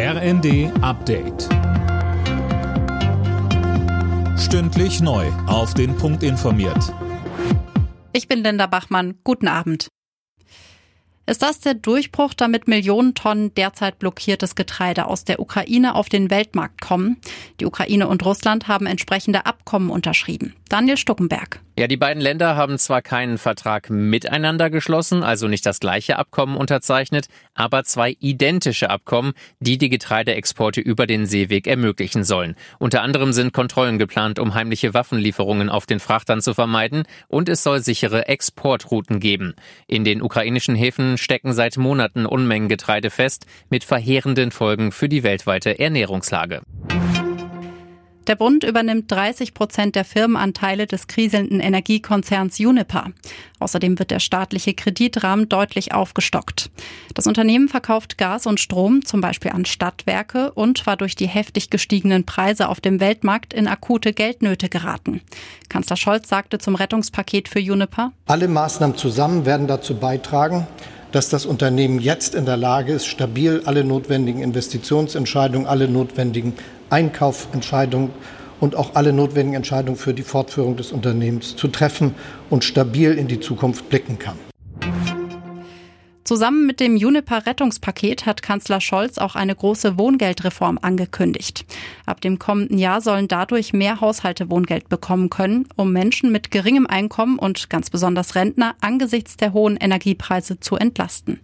[0.00, 1.48] RND Update.
[4.38, 5.26] Stündlich neu.
[5.48, 6.94] Auf den Punkt informiert.
[8.12, 9.18] Ich bin Linda Bachmann.
[9.24, 9.88] Guten Abend.
[11.26, 16.30] Ist das der Durchbruch, damit Millionen Tonnen derzeit blockiertes Getreide aus der Ukraine auf den
[16.30, 17.16] Weltmarkt kommen?
[17.58, 20.54] Die Ukraine und Russland haben entsprechende Abkommen unterschrieben.
[20.68, 21.60] Daniel Stuckenberg.
[21.78, 26.56] Ja, die beiden Länder haben zwar keinen Vertrag miteinander geschlossen, also nicht das gleiche Abkommen
[26.56, 32.56] unterzeichnet, aber zwei identische Abkommen, die die Getreideexporte über den Seeweg ermöglichen sollen.
[32.80, 37.62] Unter anderem sind Kontrollen geplant, um heimliche Waffenlieferungen auf den Frachtern zu vermeiden und es
[37.62, 39.54] soll sichere Exportrouten geben.
[39.86, 45.22] In den ukrainischen Häfen stecken seit Monaten Unmengen Getreide fest, mit verheerenden Folgen für die
[45.22, 46.62] weltweite Ernährungslage.
[48.28, 53.06] Der Bund übernimmt 30 Prozent der Firmenanteile des kriselnden Energiekonzerns Uniper.
[53.58, 56.70] Außerdem wird der staatliche Kreditrahmen deutlich aufgestockt.
[57.14, 61.70] Das Unternehmen verkauft Gas und Strom zum Beispiel an Stadtwerke und war durch die heftig
[61.70, 65.22] gestiegenen Preise auf dem Weltmarkt in akute Geldnöte geraten.
[65.70, 70.66] Kanzler Scholz sagte zum Rettungspaket für Uniper, Alle Maßnahmen zusammen werden dazu beitragen,
[71.12, 76.54] dass das Unternehmen jetzt in der Lage ist, stabil alle notwendigen Investitionsentscheidungen, alle notwendigen
[76.90, 78.10] Einkaufentscheidungen
[78.60, 82.14] und auch alle notwendigen Entscheidungen für die Fortführung des Unternehmens zu treffen
[82.50, 84.47] und stabil in die Zukunft blicken kann.
[86.28, 91.64] Zusammen mit dem Juniper-Rettungspaket hat Kanzler Scholz auch eine große Wohngeldreform angekündigt.
[92.04, 96.86] Ab dem kommenden Jahr sollen dadurch mehr Haushalte Wohngeld bekommen können, um Menschen mit geringem
[96.86, 101.40] Einkommen und ganz besonders Rentner angesichts der hohen Energiepreise zu entlasten.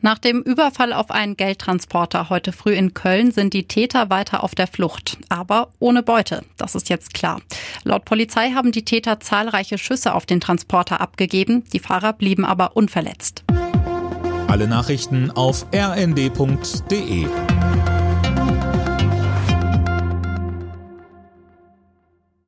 [0.00, 4.54] Nach dem Überfall auf einen Geldtransporter heute früh in Köln sind die Täter weiter auf
[4.54, 7.40] der Flucht, aber ohne Beute, das ist jetzt klar.
[7.82, 12.76] Laut Polizei haben die Täter zahlreiche Schüsse auf den Transporter abgegeben, die Fahrer blieben aber
[12.76, 13.42] unverletzt.
[14.46, 17.26] Alle Nachrichten auf rnd.de